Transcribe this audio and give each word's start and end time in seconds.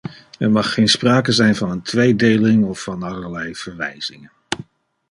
Er 0.39 0.51
mag 0.51 0.73
geen 0.73 0.87
sprake 0.87 1.31
zijn 1.31 1.55
van 1.55 1.69
een 1.71 1.81
tweedeling 1.81 2.65
of 2.65 2.81
van 2.83 3.03
allerlei 3.03 3.55
verwijzingen. 3.55 4.31